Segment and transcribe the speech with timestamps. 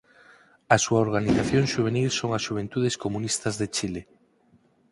[0.75, 4.01] A súa organización xuvenil son as Xuventudes Comunistas de Chile.